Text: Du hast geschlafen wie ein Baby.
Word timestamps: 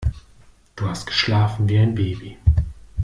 Du 0.75 0.89
hast 0.89 1.05
geschlafen 1.05 1.69
wie 1.69 1.77
ein 1.77 1.93
Baby. 1.93 2.35